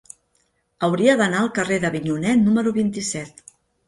[0.87, 3.45] Hauria d'anar al carrer d'Avinyonet número vint-i-set.